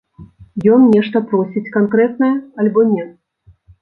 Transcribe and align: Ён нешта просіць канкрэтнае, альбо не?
Ён 0.75 0.87
нешта 0.93 1.21
просіць 1.33 1.73
канкрэтнае, 1.77 2.33
альбо 2.65 2.87
не? 2.95 3.03